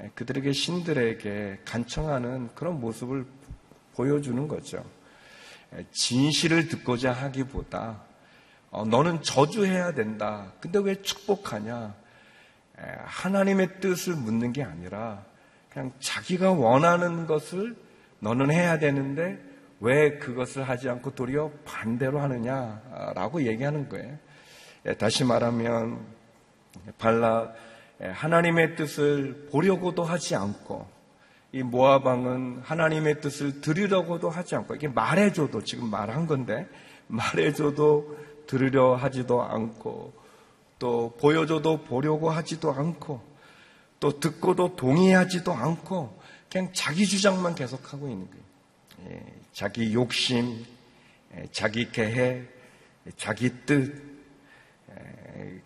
예, 0.00 0.10
그들에게 0.14 0.52
신들에게 0.52 1.60
간청하는 1.64 2.50
그런 2.54 2.80
모습을 2.80 3.24
보여주는 3.94 4.48
거죠. 4.48 4.84
예, 5.74 5.84
진실을 5.92 6.68
듣고자 6.68 7.12
하기보다 7.12 8.02
어, 8.70 8.84
너는 8.84 9.22
저주해야 9.22 9.92
된다. 9.92 10.52
근데 10.60 10.78
왜 10.78 11.02
축복하냐? 11.02 11.94
하나님의 13.04 13.80
뜻을 13.80 14.14
묻는 14.14 14.52
게 14.52 14.62
아니라 14.62 15.24
그냥 15.70 15.92
자기가 16.00 16.52
원하는 16.52 17.26
것을 17.26 17.76
너는 18.18 18.50
해야 18.50 18.78
되는데 18.78 19.38
왜 19.80 20.18
그것을 20.18 20.62
하지 20.68 20.88
않고 20.88 21.14
도리어 21.14 21.50
반대로 21.64 22.20
하느냐라고 22.20 23.44
얘기하는 23.46 23.88
거예요. 23.88 24.18
예, 24.86 24.94
다시 24.94 25.24
말하면 25.24 26.04
발라 26.98 27.52
예, 28.00 28.06
하나님의 28.06 28.76
뜻을 28.76 29.48
보려고도 29.50 30.04
하지 30.04 30.34
않고 30.34 30.88
이 31.52 31.62
모아방은 31.62 32.62
하나님의 32.62 33.20
뜻을 33.20 33.60
들으려고도 33.60 34.30
하지 34.30 34.54
않고 34.56 34.74
이게 34.74 34.88
말해줘도 34.88 35.62
지금 35.64 35.90
말한 35.90 36.26
건데 36.26 36.68
말해줘도 37.08 38.16
들으려 38.46 38.94
하지도 38.94 39.42
않고 39.42 40.12
또 40.78 41.14
보여줘도 41.20 41.82
보려고 41.84 42.30
하지도 42.30 42.72
않고 42.72 43.20
또 44.00 44.18
듣고도 44.18 44.76
동의하지도 44.76 45.52
않고 45.52 46.20
그냥 46.50 46.70
자기 46.72 47.06
주장만 47.06 47.54
계속하고 47.54 48.08
있는 48.08 48.28
거예요. 48.28 48.42
예, 49.08 49.24
자기 49.52 49.94
욕심, 49.94 50.64
자기 51.50 51.90
계획, 51.90 52.48
자기 53.16 53.50
뜻, 53.64 54.12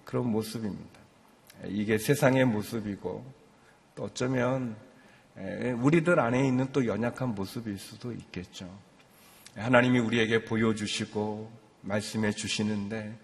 그런 0.04 0.30
모습입니다. 0.30 1.00
이게 1.64 1.98
세상의 1.98 2.44
모습이고, 2.44 3.24
또 3.96 4.04
어쩌면 4.04 4.76
우리들 5.80 6.18
안에 6.18 6.46
있는 6.46 6.68
또 6.72 6.86
연약한 6.86 7.34
모습일 7.34 7.78
수도 7.78 8.12
있겠죠. 8.12 8.68
하나님이 9.54 9.98
우리에게 9.98 10.44
보여주시고 10.44 11.50
말씀해 11.82 12.32
주시는데 12.32 13.18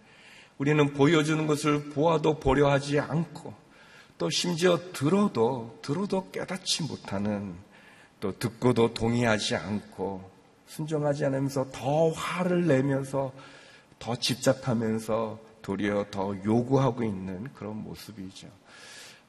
우리는 0.59 0.93
보여주는 0.93 1.47
것을 1.47 1.91
보아도 1.91 2.39
보려 2.39 2.71
하지 2.71 3.01
않고 3.01 3.55
또 4.19 4.31
심지어 4.31 4.79
들어도 4.93 5.79
들어도 5.83 6.31
깨닫지 6.31 6.85
못하는 6.85 7.55
또 8.21 8.39
듣고도 8.39 8.95
동의하지 8.95 9.57
않고 9.57 10.31
순종하지 10.67 11.25
않으면서 11.25 11.67
더 11.73 12.11
화를 12.11 12.67
내면서 12.67 13.33
더 13.99 14.15
집착하면서 14.17 15.41
도리어 15.63 16.07
더 16.11 16.35
요구하고 16.45 17.03
있는 17.03 17.53
그런 17.55 17.83
모습이죠. 17.83 18.49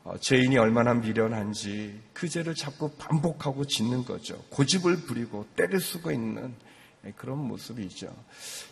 어, 0.04 0.18
죄인이 0.18 0.58
얼마나 0.58 0.94
미련한지 0.94 1.98
그 2.13 2.28
죄를 2.28 2.56
자꾸 2.56 2.92
반복하고 2.98 3.66
짓는 3.66 4.04
거죠. 4.04 4.38
고집을 4.50 4.98
부리고 5.04 5.48
때릴 5.56 5.80
수가 5.80 6.12
있는 6.12 6.54
그런 7.16 7.38
모습이죠. 7.38 8.13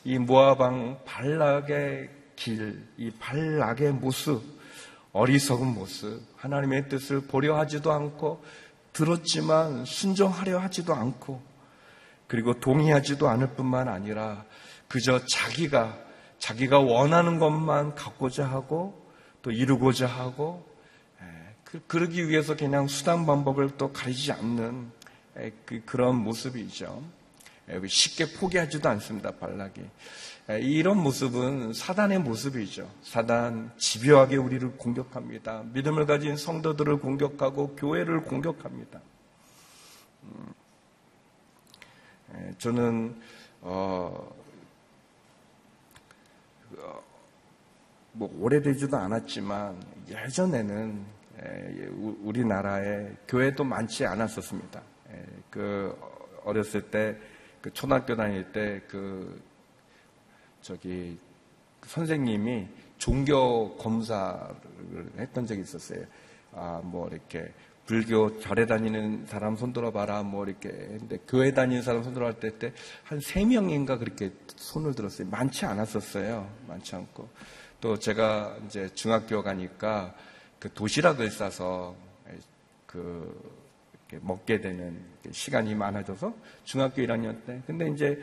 이 0.04 0.18
모아방 0.18 1.00
발락의 1.06 2.10
길, 2.36 2.86
이 2.98 3.12
발락의 3.12 3.94
모습, 3.94 4.42
어리석은 5.14 5.68
모습, 5.68 6.22
하나님의 6.36 6.90
뜻을 6.90 7.22
보려 7.22 7.58
하지도 7.58 7.92
않고 7.92 8.44
들었지만 8.94 9.86
순종하려 9.86 10.60
하지도 10.60 10.94
않고 10.94 11.42
그리고 12.28 12.60
동의하지도 12.60 13.30
않을 13.30 13.56
뿐만 13.56 13.88
아니라 13.88 14.46
그저 14.88 15.26
자기가 15.26 15.98
자기가 16.40 16.80
원하는 16.80 17.40
것만 17.40 17.96
갖고자 17.96 18.50
하고 18.50 19.10
또 19.42 19.52
이루고자 19.52 20.08
하고 20.08 20.66
예, 20.66 20.71
그, 21.72 21.82
그러기 21.88 22.28
위해서 22.28 22.56
그냥 22.58 22.88
수단 22.88 23.26
방법을 23.26 23.78
또 23.78 23.94
가리지 23.94 24.34
않는 24.34 24.92
예, 25.38 25.54
그, 25.66 25.82
그런 25.86 26.18
모습이죠. 26.18 27.02
예, 27.70 27.82
쉽게 27.88 28.34
포기하지도 28.34 28.90
않습니다. 28.90 29.32
발락이. 29.32 29.82
이런 30.60 30.98
모습은 30.98 31.72
사단의 31.72 32.20
모습이죠. 32.20 32.90
사단 33.04 33.72
집요하게 33.78 34.36
우리를 34.36 34.76
공격합니다. 34.76 35.64
믿음을 35.72 36.06
가진 36.06 36.36
성도들을 36.36 37.00
공격하고 37.00 37.76
교회를 37.78 38.24
공격합니다. 38.24 39.00
음, 40.24 40.54
저는 42.58 43.16
어, 43.62 44.36
어, 46.78 47.04
뭐 48.12 48.36
오래되지도 48.42 48.98
않았지만 48.98 49.82
예전에는 50.10 51.21
우리나라에 52.24 53.12
교회도 53.28 53.64
많지 53.64 54.06
않았었습니다. 54.06 54.82
그 55.50 55.98
어렸을 56.44 56.82
때, 56.90 57.18
그 57.62 57.72
초등학교 57.74 58.16
다닐 58.16 58.52
때, 58.52 58.82
그 58.88 59.42
저기 60.62 61.18
선생님이 61.86 62.68
종교 62.98 63.76
검사를 63.78 64.56
했던 65.18 65.46
적이 65.46 65.62
있었어요. 65.62 66.06
아, 66.54 66.82
뭐 66.84 67.08
이렇게 67.10 67.52
불교 67.86 68.40
절에 68.40 68.68
다니는 68.68 69.26
사람 69.26 69.56
손들어 69.56 69.92
봐라 69.92 70.22
뭐 70.22 70.46
이렇게 70.46 70.70
했는데 70.70 71.18
교회 71.28 71.52
다니는 71.54 71.82
사람 71.82 72.04
손들어 72.04 72.28
할 72.28 72.36
때 72.40 72.72
한 73.10 73.20
세 73.20 73.44
명인가 73.44 73.98
그렇게 73.98 74.32
손을 74.56 74.94
들었어요. 74.94 75.28
많지 75.30 75.66
않았었어요. 75.66 76.48
많지 76.68 76.96
않고 76.96 77.28
또 77.82 77.98
제가 77.98 78.58
이제 78.66 78.88
중학교 78.94 79.42
가니까 79.42 80.14
그 80.62 80.72
도시락을 80.74 81.32
싸서 81.32 81.96
그 82.86 83.52
먹게 84.22 84.62
되는 84.62 85.04
시간이 85.32 85.74
많아져서 85.74 86.34
중학교 86.66 87.02
1학년 87.02 87.44
때 87.46 87.62
근데 87.66 87.90
이제 87.90 88.22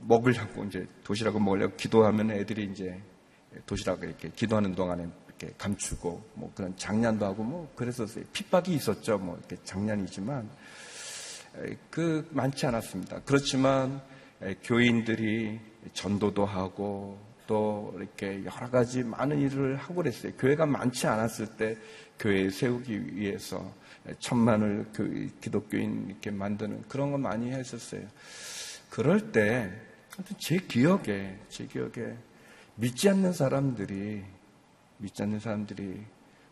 먹으려고 0.00 0.64
이제 0.64 0.86
도시락을 1.04 1.40
먹으려고 1.40 1.76
기도하면 1.76 2.30
애들이 2.30 2.70
이제 2.72 2.98
도시락을 3.66 4.08
이렇게 4.08 4.30
기도하는 4.30 4.74
동안에 4.74 5.06
이렇게 5.26 5.52
감추고 5.58 6.24
뭐 6.34 6.50
그런 6.54 6.74
장난도 6.76 7.26
하고 7.26 7.42
뭐 7.42 7.70
그랬었어요. 7.76 8.24
핍박이 8.32 8.72
있었죠. 8.74 9.18
뭐 9.18 9.36
이렇게 9.36 9.62
장난이지만 9.64 10.48
그 11.90 12.26
많지 12.30 12.64
않았습니다. 12.66 13.20
그렇지만 13.26 14.00
교인들이 14.64 15.60
전도도 15.92 16.46
하고 16.46 17.18
또 17.48 17.92
이렇게 17.96 18.44
여러 18.44 18.70
가지 18.70 19.02
많은 19.02 19.40
일을 19.40 19.74
하고 19.74 19.96
그랬어요. 19.96 20.32
교회가 20.38 20.66
많지 20.66 21.08
않았을 21.08 21.56
때 21.56 21.76
교회 22.20 22.48
세우기 22.48 23.16
위해서 23.16 23.72
천만을 24.20 24.86
기독교인 25.40 26.06
이렇게 26.10 26.30
만드는 26.30 26.84
그런 26.88 27.10
거 27.10 27.18
많이 27.18 27.50
했었어요. 27.50 28.02
그럴 28.88 29.32
때 29.32 29.88
제 30.38 30.58
기억에 30.58 31.38
제 31.48 31.66
기억에 31.66 32.16
믿지 32.74 33.08
않는 33.08 33.32
사람들이 33.32 34.24
믿지 34.98 35.22
않는 35.22 35.40
사람들이 35.40 36.04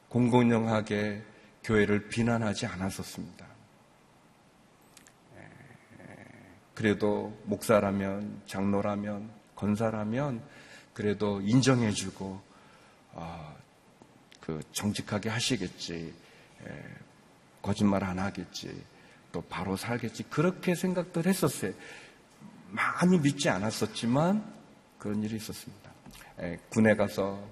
공공연하게 0.09 1.23
교회를 1.65 2.09
비난하지 2.09 2.67
않았었습니다. 2.67 3.45
그래도 6.75 7.37
목사라면, 7.45 8.43
장로라면, 8.47 9.31
건사라면, 9.57 10.43
그래도 10.97 11.43
인정해주고, 11.43 12.41
어, 13.13 13.57
그 14.41 14.63
정직하게 14.73 15.29
하시겠지, 15.29 16.15
에, 16.65 16.85
거짓말 17.61 18.03
안 18.03 18.19
하겠지, 18.19 18.83
또 19.31 19.43
바로 19.43 19.77
살겠지, 19.77 20.23
그렇게 20.31 20.75
생각들 20.75 21.27
했었어요. 21.27 21.75
많이 22.71 23.19
믿지 23.19 23.51
않았었지만, 23.51 24.55
그런 24.99 25.23
일이 25.23 25.37
있었습니다. 25.37 25.91
에, 26.39 26.59
군에 26.71 26.97
가서 26.97 27.47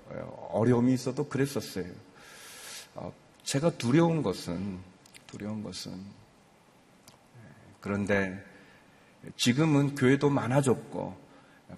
어려움이 0.48 0.94
있어도 0.94 1.28
그랬었어요. 1.28 1.92
어, 2.94 3.12
제가 3.42 3.76
두려운 3.76 4.22
것은, 4.22 4.78
두려운 5.26 5.62
것은, 5.62 5.92
그런데 7.82 8.42
지금은 9.36 9.96
교회도 9.96 10.30
많아졌고, 10.30 11.23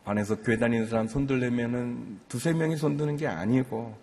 반에서 0.04 0.36
교회 0.36 0.58
다니는 0.58 0.86
사람 0.88 1.08
손들려면은 1.08 2.20
두세 2.28 2.52
명이 2.52 2.76
손드는 2.76 3.16
게 3.16 3.26
아니고, 3.26 3.96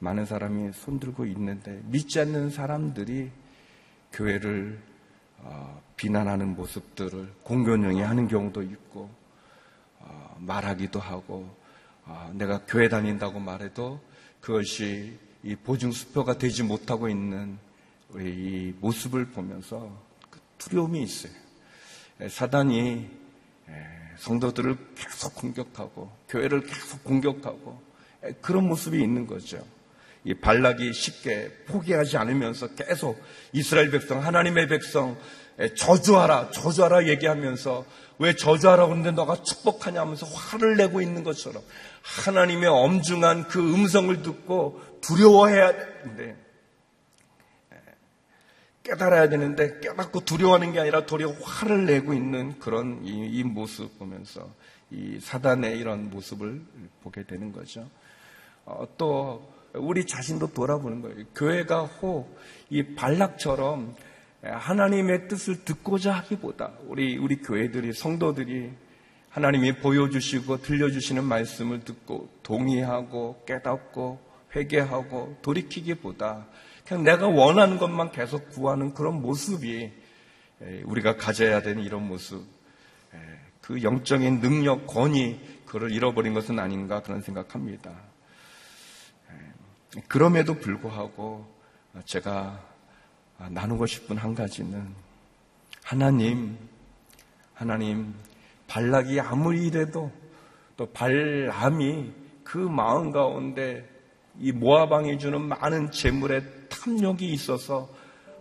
많은 0.00 0.26
사람이 0.26 0.72
손들고 0.72 1.26
있는데, 1.26 1.80
믿지 1.84 2.20
않는 2.20 2.50
사람들이 2.50 3.30
교회를 4.12 4.80
어, 5.40 5.80
비난하는 5.96 6.56
모습들을 6.56 7.32
공견형이 7.44 8.00
하는 8.00 8.26
경우도 8.26 8.62
있고, 8.62 9.08
어, 10.00 10.36
말하기도 10.40 10.98
하고, 10.98 11.48
어, 12.04 12.30
내가 12.34 12.62
교회 12.66 12.88
다닌다고 12.88 13.38
말해도 13.38 14.00
그것이 14.40 15.16
이 15.44 15.54
보증 15.54 15.92
수표가 15.92 16.38
되지 16.38 16.64
못하고 16.64 17.08
있는 17.08 17.58
이 18.16 18.74
모습을 18.80 19.26
보면서 19.26 19.96
그 20.30 20.40
두려움이 20.58 21.02
있어요. 21.02 21.32
사단이 22.28 23.08
성도들을 24.18 24.76
계속 24.96 25.34
공격하고 25.34 26.10
교회를 26.28 26.62
계속 26.62 27.04
공격하고 27.04 27.80
그런 28.40 28.66
모습이 28.66 29.00
있는 29.00 29.26
거죠. 29.26 29.64
이 30.24 30.34
발락이 30.34 30.92
쉽게 30.92 31.50
포기하지 31.66 32.16
않으면서 32.16 32.74
계속 32.74 33.22
이스라엘 33.52 33.90
백성, 33.90 34.24
하나님의 34.24 34.68
백성 34.68 35.16
저주하라, 35.76 36.50
저주하라 36.50 37.06
얘기하면서 37.08 37.84
왜 38.18 38.34
저주하라고 38.34 38.92
하는데 38.92 39.12
너가 39.12 39.42
축복하냐 39.42 40.00
하면서 40.00 40.26
화를 40.26 40.76
내고 40.76 41.00
있는 41.00 41.22
것처럼 41.22 41.62
하나님의 42.02 42.68
엄중한 42.68 43.48
그 43.48 43.60
음성을 43.60 44.22
듣고 44.22 44.82
두려워해야 45.00 45.72
되는데 45.72 46.36
깨달아야 48.88 49.28
되는데 49.28 49.80
깨닫고 49.80 50.20
두려워하는 50.20 50.72
게 50.72 50.80
아니라 50.80 51.06
도리어 51.06 51.30
화를 51.42 51.86
내고 51.86 52.14
있는 52.14 52.58
그런 52.58 53.04
이, 53.04 53.38
이 53.38 53.44
모습 53.44 53.98
보면서 53.98 54.48
이 54.90 55.18
사단의 55.20 55.78
이런 55.78 56.10
모습을 56.10 56.62
보게 57.02 57.24
되는 57.24 57.52
거죠. 57.52 57.88
어, 58.64 58.86
또 58.96 59.52
우리 59.74 60.06
자신도 60.06 60.52
돌아보는 60.54 61.02
거예요. 61.02 61.24
교회가 61.34 61.84
혹 61.84 62.38
이 62.70 62.94
발락처럼 62.94 63.94
하나님의 64.42 65.28
뜻을 65.28 65.64
듣고자 65.64 66.12
하기보다 66.12 66.72
우리 66.86 67.16
우리 67.16 67.36
교회들이 67.36 67.92
성도들이 67.92 68.70
하나님이 69.30 69.76
보여주시고 69.76 70.62
들려주시는 70.62 71.24
말씀을 71.24 71.80
듣고 71.80 72.28
동의하고 72.42 73.42
깨닫고 73.46 74.20
회개하고 74.54 75.38
돌이키기보다 75.42 76.46
그냥 76.88 77.04
내가 77.04 77.28
원하는 77.28 77.76
것만 77.76 78.12
계속 78.12 78.48
구하는 78.48 78.94
그런 78.94 79.20
모습이 79.20 79.92
우리가 80.84 81.18
가져야 81.18 81.60
되는 81.60 81.82
이런 81.82 82.08
모습 82.08 82.42
그 83.60 83.82
영적인 83.82 84.40
능력 84.40 84.86
권위 84.86 85.38
그걸 85.66 85.92
잃어버린 85.92 86.32
것은 86.32 86.58
아닌가 86.58 87.02
그런 87.02 87.20
생각합니다. 87.20 87.92
그럼에도 90.08 90.54
불구하고 90.54 91.46
제가 92.06 92.64
아, 93.38 93.48
나누고 93.50 93.86
싶은 93.86 94.16
한 94.16 94.34
가지는 94.34 94.88
하나님, 95.84 96.58
하나님, 97.54 98.14
발락이 98.66 99.20
아무리 99.20 99.66
이래도 99.66 100.10
또 100.76 100.90
발람이 100.92 102.12
그 102.42 102.58
마음 102.58 103.10
가운데 103.12 103.88
이 104.38 104.52
모아방이 104.52 105.18
주는 105.18 105.40
많은 105.40 105.90
재물의 105.90 106.57
탐욕이 106.68 107.32
있어서 107.32 107.88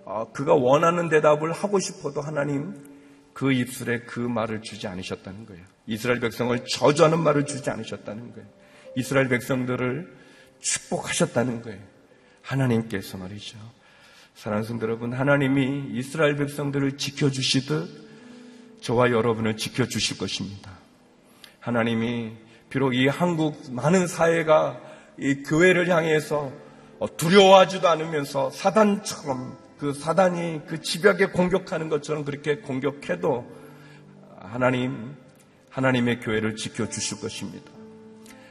어, 0.06 0.32
그가 0.32 0.54
원하는 0.54 1.10
대답을 1.10 1.52
하고 1.52 1.80
싶어도 1.80 2.22
하나님 2.22 2.76
그 3.34 3.52
입술에 3.52 4.02
그 4.02 4.20
말을 4.20 4.62
주지 4.62 4.88
않으셨다는 4.88 5.46
거예요. 5.46 5.64
이스라엘 5.86 6.20
백성을 6.20 6.58
저주하는 6.66 7.20
말을 7.20 7.46
주지 7.46 7.70
않으셨다는 7.70 8.34
거예요. 8.34 8.48
이스라엘 8.96 9.28
백성들을 9.28 10.16
축복하셨다는 10.60 11.62
거예요. 11.62 11.80
하나님께서 12.42 13.18
말이죠. 13.18 13.58
사랑하는 14.36 14.68
성도 14.68 14.86
여러분, 14.86 15.14
하나님이 15.14 15.90
이스라엘 15.94 16.36
백성들을 16.36 16.98
지켜주시듯 16.98 18.08
저와 18.82 19.12
여러분을 19.12 19.58
지켜주실 19.58 20.18
것입니다. 20.18 20.72
하나님이 21.60 22.34
비록 22.70 22.96
이 22.96 23.08
한국 23.08 23.62
많은 23.72 24.08
사회가 24.08 24.80
이 25.20 25.44
교회를 25.44 25.90
향해서 25.90 26.52
두려워하지도 27.06 27.88
않으면서 27.88 28.50
사단처럼 28.50 29.58
그 29.78 29.94
사단이 29.94 30.62
그 30.68 30.82
집약에 30.82 31.28
공격하는 31.28 31.90
것처럼 31.90 32.26
그렇게 32.26 32.58
공격해도 32.58 33.46
하나님, 34.40 35.16
하나님의 35.70 36.22
교회를 36.22 36.56
지켜주실 36.56 37.20
것입니다. 37.20 37.72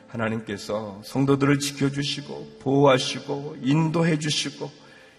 하나님께서 0.08 1.00
성도들을 1.04 1.58
지켜주시고 1.58 2.58
보호하시고 2.60 3.56
인도해 3.62 4.18
주시고 4.18 4.70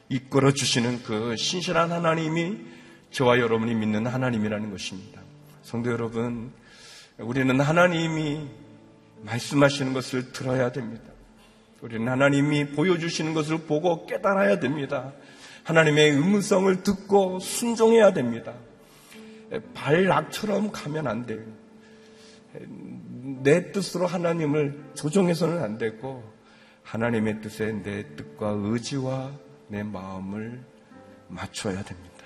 이끌어 0.09 0.51
주시는 0.51 1.03
그 1.03 1.35
신실한 1.35 1.91
하나님이 1.91 2.57
저와 3.11 3.39
여러분이 3.39 3.75
믿는 3.75 4.07
하나님이라는 4.07 4.71
것입니다. 4.71 5.21
성도 5.63 5.91
여러분, 5.91 6.51
우리는 7.17 7.59
하나님이 7.59 8.47
말씀하시는 9.23 9.93
것을 9.93 10.31
들어야 10.31 10.71
됩니다. 10.71 11.03
우리는 11.81 12.07
하나님이 12.07 12.71
보여주시는 12.71 13.33
것을 13.33 13.59
보고 13.59 14.05
깨달아야 14.05 14.59
됩니다. 14.59 15.13
하나님의 15.63 16.13
음성을 16.13 16.83
듣고 16.83 17.39
순종해야 17.39 18.13
됩니다. 18.13 18.53
발락처럼 19.73 20.71
가면 20.71 21.07
안 21.07 21.25
돼요. 21.25 21.41
내 23.43 23.71
뜻으로 23.71 24.07
하나님을 24.07 24.91
조종해서는 24.95 25.61
안 25.61 25.77
되고 25.77 26.23
하나님의 26.83 27.41
뜻에 27.41 27.73
내 27.83 28.15
뜻과 28.15 28.55
의지와 28.57 29.31
내 29.67 29.83
마음을 29.83 30.63
맞춰야 31.27 31.83
됩니다. 31.83 32.25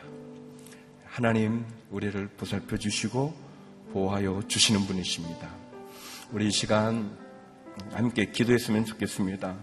하나님 1.06 1.66
우리를 1.90 2.28
보살펴 2.38 2.78
주시고 2.78 3.34
보호하여 3.92 4.44
주시는 4.48 4.82
분이십니다. 4.82 5.50
우리 6.32 6.48
이 6.48 6.52
시간 6.52 7.18
함께 7.94 8.26
기도했으면 8.26 8.86
좋겠습니다. 8.86 9.56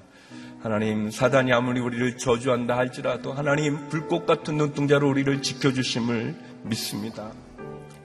하나님 0.60 1.10
사단이 1.10 1.52
아무리 1.52 1.80
우리를 1.80 2.18
저주한다 2.18 2.76
할지라도 2.76 3.32
하나님 3.32 3.88
불꽃 3.88 4.26
같은 4.26 4.56
눈동자로 4.56 5.08
우리를 5.08 5.40
지켜주심을 5.40 6.34
믿습니다. 6.64 7.32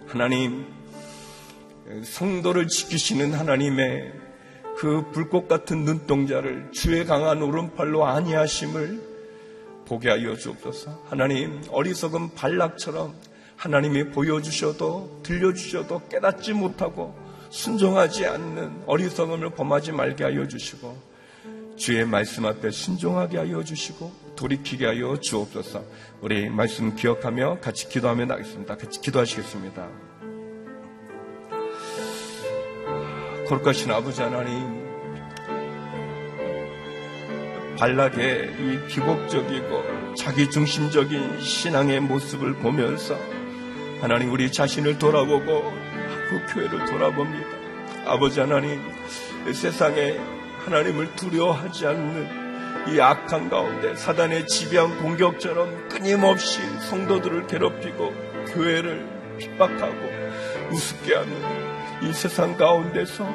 하나님 0.08 0.68
성도를 2.04 2.68
지키시는 2.68 3.34
하나님의 3.34 4.14
그 4.78 5.12
불꽃 5.12 5.48
같은 5.48 5.84
눈동자를 5.84 6.70
주의 6.72 7.06
강한 7.06 7.42
오른팔로 7.42 8.06
아니하심을 8.06 9.02
보게 9.86 10.10
하여 10.10 10.36
주옵소서. 10.36 11.04
하나님 11.10 11.62
어리석은 11.70 12.36
발락처럼 12.36 13.14
하나님이 13.56 14.12
보여주셔도 14.12 15.22
들려주셔도 15.24 16.08
깨닫지 16.10 16.54
못하고 16.54 17.16
순종하지 17.54 18.26
않는 18.26 18.82
어리석음을 18.88 19.52
범하지 19.52 19.92
말게 19.92 20.24
하여 20.24 20.48
주시고 20.48 20.98
주의 21.76 22.04
말씀 22.04 22.48
앞에 22.48 22.72
순종하게 22.72 23.38
하여 23.38 23.64
주시고 23.64 24.12
돌이키게 24.36 24.88
하여 24.88 25.20
주옵소서. 25.20 25.84
우리 26.22 26.50
말씀 26.50 26.96
기억하며 26.96 27.60
같이 27.62 27.88
기도하며 27.90 28.26
나겠습니다. 28.26 28.76
같이 28.76 29.00
기도하시겠습니다. 29.02 29.88
거룩하신 33.48 33.92
아버지 33.92 34.20
하나님, 34.24 34.84
발락의 37.78 38.52
이 38.60 38.88
기복적이고 38.88 40.16
자기중심적인 40.16 41.40
신앙의 41.40 42.00
모습을 42.00 42.56
보면서 42.56 43.16
하나님 44.02 44.32
우리 44.32 44.52
자신을 44.52 44.98
돌아보고 44.98 45.93
그 46.30 46.42
교회를 46.54 46.86
돌아봅니다. 46.86 47.50
아버지 48.06 48.40
하나님, 48.40 48.82
세상에 49.54 50.20
하나님을 50.66 51.16
두려워하지 51.16 51.88
않는 51.88 52.44
이 52.90 53.00
악한 53.00 53.50
가운데 53.50 53.96
사단의 53.96 54.48
지배한 54.48 54.98
공격처럼 55.02 55.88
끊임없이 55.88 56.62
성도들을 56.90 57.48
괴롭히고 57.48 58.14
교회를 58.48 59.08
핍박하고 59.38 60.24
우습게 60.72 61.16
하는 61.16 61.74
이 62.04 62.12
세상 62.12 62.58
가운데서 62.58 63.26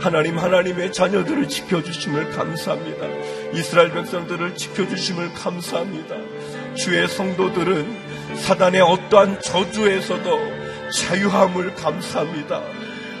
하나님 0.00 0.38
하나님의 0.38 0.92
자녀들을 0.92 1.48
지켜주심을 1.48 2.30
감사합니다. 2.32 3.06
이스라엘 3.54 3.90
백성들을 3.92 4.54
지켜주심을 4.54 5.32
감사합니다. 5.32 6.16
주의 6.74 7.08
성도들은 7.08 8.36
사단의 8.36 8.82
어떠한 8.82 9.40
저주에서도 9.40 10.57
자유함을 10.90 11.74
감사합니다. 11.74 12.62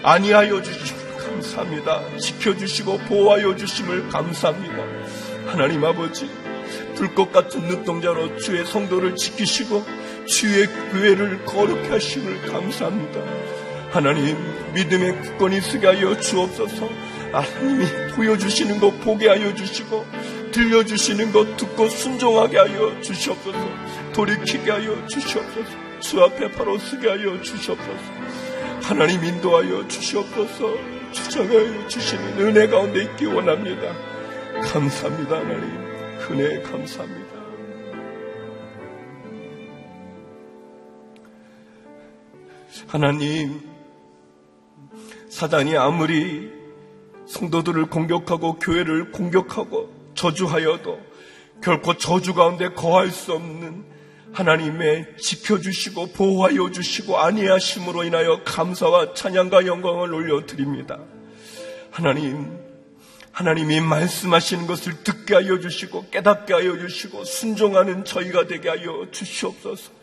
아니하여 0.02 0.62
주심을 0.62 1.16
감사합니다. 1.16 2.18
지켜주시고 2.18 2.98
보호하여 3.00 3.54
주심을 3.56 4.08
감사합니다. 4.08 4.76
하나님 5.46 5.84
아버지 5.84 6.30
불꽃 6.94 7.32
같은 7.32 7.62
눈동자로 7.62 8.36
주의 8.38 8.64
성도를 8.64 9.16
지키시고 9.16 9.84
주의 10.26 10.66
교회를 10.66 11.44
거룩히 11.44 11.88
하심을 11.88 12.46
감사합니다. 12.50 13.20
하나님 13.90 14.36
믿음의 14.74 15.20
굳건히 15.22 15.60
쓰게 15.60 15.86
하여 15.86 16.18
주옵소서 16.18 16.88
하나님이 17.32 17.86
보여주시는 18.14 18.80
것 18.80 19.00
보게 19.00 19.28
하여 19.28 19.54
주시고 19.54 20.06
들려주시는 20.52 21.32
것 21.32 21.56
듣고 21.56 21.88
순종하게 21.88 22.58
하여 22.58 23.00
주시옵소서 23.00 23.58
돌이키게 24.12 24.70
하여 24.70 25.06
주시옵소서 25.06 25.87
주 26.00 26.22
앞에 26.22 26.50
바로 26.52 26.78
쓰게 26.78 27.08
하여 27.08 27.40
주시옵소서. 27.42 28.18
하나님 28.82 29.24
인도하여 29.24 29.86
주시옵소서. 29.88 30.76
주장하여 31.12 31.88
주시는 31.88 32.38
은혜 32.40 32.66
가운데 32.66 33.02
있기 33.02 33.26
원합니다. 33.26 33.94
감사합니다 34.62 35.36
하나님. 35.36 35.88
은혜 36.30 36.62
감사합니다. 36.62 37.38
하나님 42.86 43.60
사단이 45.28 45.76
아무리 45.76 46.50
성도들을 47.26 47.86
공격하고 47.86 48.54
교회를 48.54 49.12
공격하고 49.12 49.92
저주하여도 50.14 50.98
결코 51.62 51.94
저주 51.94 52.34
가운데 52.34 52.70
거할 52.70 53.10
수 53.10 53.34
없는 53.34 53.84
하나님의 54.32 55.16
지켜주시고 55.18 56.12
보호하여 56.12 56.70
주시고 56.70 57.18
아니하심으로 57.18 58.04
인하여 58.04 58.42
감사와 58.44 59.14
찬양과 59.14 59.66
영광을 59.66 60.12
올려드립니다. 60.14 60.98
하나님, 61.90 62.58
하나님이 63.32 63.80
말씀하시는 63.80 64.66
것을 64.66 65.02
듣게 65.04 65.34
하여 65.34 65.58
주시고 65.60 66.10
깨닫게 66.10 66.52
하여 66.52 66.78
주시고 66.78 67.24
순종하는 67.24 68.04
저희가 68.04 68.46
되게 68.46 68.68
하여 68.68 69.06
주시옵소서. 69.10 69.98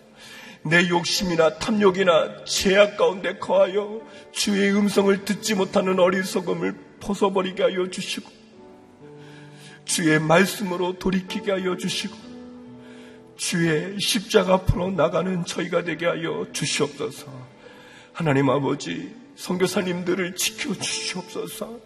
내 0.63 0.89
욕심이나 0.89 1.59
탐욕이나 1.59 2.43
죄악 2.45 2.97
가운데 2.97 3.37
거하여 3.37 4.01
주의 4.31 4.71
음성을 4.75 5.23
듣지 5.23 5.53
못하는 5.53 5.99
어리석음을 5.99 6.75
벗어버리게 6.99 7.61
하여 7.61 7.89
주시고 7.89 8.31
주의 9.85 10.19
말씀으로 10.19 10.97
돌이키게 10.97 11.51
하여 11.51 11.77
주시고 11.77 12.24
주의 13.35 13.99
십자가 13.99 14.55
앞으로 14.55 14.91
나가는 14.91 15.45
저희가 15.45 15.83
되게 15.83 16.05
하여 16.05 16.45
주시옵소서 16.51 17.27
하나님 18.13 18.49
아버지 18.49 19.13
선교사님들을 19.35 20.35
지켜 20.35 20.73
주시옵소서 20.73 21.79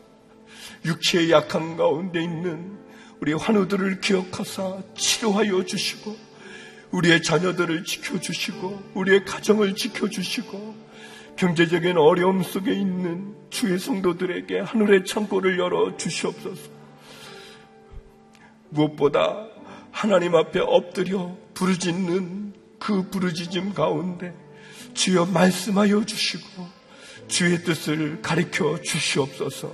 육체의 0.86 1.32
약한 1.32 1.76
가운데 1.78 2.22
있는 2.22 2.78
우리 3.20 3.34
환우들을 3.34 4.00
기억하사 4.00 4.82
치료하여 4.96 5.66
주시고 5.66 6.16
우리의 6.92 7.22
자녀들을 7.22 7.84
지켜 7.84 8.20
주시고 8.20 8.92
우리의 8.94 9.26
가정을 9.26 9.76
지켜 9.76 10.08
주시고 10.08 10.76
경제적인 11.36 11.98
어려움 11.98 12.44
속에 12.44 12.74
있는 12.74 13.36
주의 13.50 13.80
성도들에게 13.80 14.60
하늘의 14.60 15.06
창고를 15.06 15.58
열어 15.58 15.96
주시옵소서. 15.96 16.70
무엇보다 18.70 19.48
하나님 19.92 20.36
앞에 20.36 20.60
엎드려 20.60 21.36
부르짖는 21.54 22.54
그 22.80 23.10
부르짖음 23.10 23.74
가운데 23.74 24.34
주여 24.94 25.26
말씀하여 25.26 26.06
주시고 26.06 26.68
주의 27.28 27.64
뜻을 27.64 28.22
가르쳐 28.22 28.82
주시옵소서. 28.82 29.72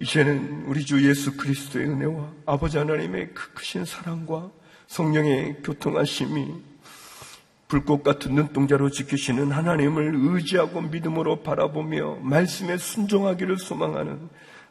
이제는 0.00 0.64
우리 0.66 0.84
주 0.84 1.06
예수 1.06 1.36
그리스도의 1.36 1.86
은혜와 1.86 2.32
아버지 2.46 2.78
하나님의 2.78 3.34
그 3.34 3.52
크신 3.52 3.84
사랑과 3.84 4.50
성령의 4.86 5.62
교통하심이 5.62 6.70
불꽃 7.68 8.02
같은 8.02 8.34
눈동자로 8.34 8.90
지키시는 8.90 9.52
하나님을 9.52 10.12
의지하고 10.16 10.80
믿음으로 10.80 11.42
바라보며 11.42 12.16
말씀에 12.16 12.78
순종하기를 12.78 13.58
소망하는 13.58 14.28